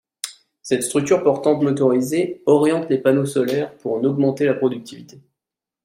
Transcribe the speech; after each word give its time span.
Cette 0.63 0.81
structure 0.81 1.21
portante 1.21 1.61
motorisée 1.61 2.41
oriente 2.47 2.89
les 2.89 2.97
panneaux 2.97 3.27
solaires 3.27 3.77
pour 3.77 3.93
en 3.93 4.03
augmenter 4.03 4.45
la 4.45 4.55
productivité. 4.55 5.21